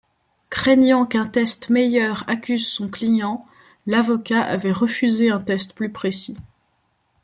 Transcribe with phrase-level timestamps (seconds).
[0.49, 3.45] Craignant qu'un test meilleur accuse son client,
[3.85, 6.35] l'avocat avait refusé un test plus précis.